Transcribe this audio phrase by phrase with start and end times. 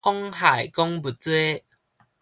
[0.03, 1.63] 妨害公務罪